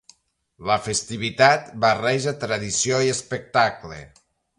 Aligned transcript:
La 0.69 0.77
festivitat 0.85 1.69
barreja 1.83 2.33
tradició 2.45 3.03
i 3.09 3.13
espectacle. 3.17 4.01